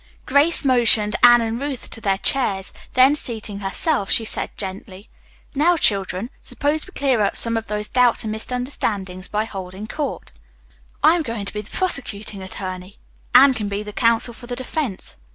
Grace 0.25 0.65
motioned 0.65 1.15
Anne 1.21 1.41
and 1.41 1.61
Ruth 1.61 1.87
to 1.91 2.01
their 2.01 2.17
chairs, 2.17 2.73
then 2.95 3.13
seating 3.13 3.59
herself 3.59 4.09
she 4.09 4.25
said 4.25 4.49
gently: 4.57 5.11
"Now, 5.53 5.77
children, 5.77 6.31
suppose 6.41 6.87
we 6.87 6.91
clear 6.93 7.21
up 7.21 7.37
some 7.37 7.55
of 7.55 7.67
these 7.67 7.87
doubts 7.87 8.23
and 8.23 8.31
misunderstanding 8.31 9.23
by 9.31 9.45
holding 9.45 9.85
court? 9.85 10.31
I 11.03 11.13
am 11.13 11.21
going 11.21 11.45
to 11.45 11.53
be 11.53 11.61
the 11.61 11.69
prosecuting 11.77 12.41
attorney. 12.41 12.97
Anne 13.35 13.53
can 13.53 13.67
be 13.69 13.83
the 13.83 13.93
counsel 13.93 14.33
for 14.33 14.47
the 14.47 14.55
defense. 14.55 15.17